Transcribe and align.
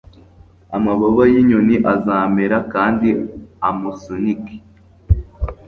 Amababa 0.75 1.23
y'inyoni 1.31 1.75
azamera 1.93 2.57
kandi 2.73 3.09
amusunike, 3.69 4.55